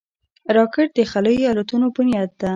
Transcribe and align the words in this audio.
راکټ 0.57 0.87
د 0.97 0.99
خلایي 1.11 1.43
الوتنو 1.51 1.87
بنیاد 1.95 2.29
ده 2.39 2.49